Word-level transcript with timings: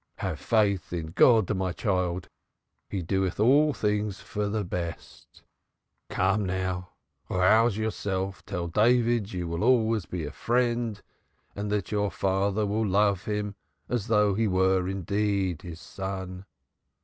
Have 0.15 0.39
faith 0.39 0.91
in 0.91 1.11
God, 1.11 1.55
my 1.55 1.71
child. 1.73 2.27
He 2.89 3.03
doeth 3.03 3.39
all 3.39 3.71
things 3.71 4.19
for 4.19 4.49
the 4.49 4.63
best. 4.63 5.43
Come 6.09 6.43
now 6.43 6.93
rouse 7.29 7.77
yourself. 7.77 8.43
Tell 8.47 8.67
David 8.67 9.31
you 9.31 9.47
will 9.47 9.63
always 9.63 10.07
be 10.07 10.25
a 10.25 10.31
friend, 10.31 10.99
and 11.55 11.71
that 11.71 11.91
your 11.91 12.09
father 12.09 12.65
will 12.65 12.83
love 12.87 13.25
him 13.25 13.53
as 13.89 14.07
though 14.07 14.33
he 14.33 14.47
were 14.47 14.87
indeed 14.87 15.61
his 15.61 15.79
son." 15.79 16.45